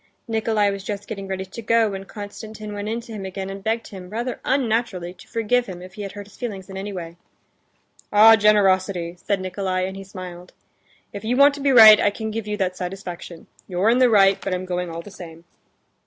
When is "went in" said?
2.73-3.01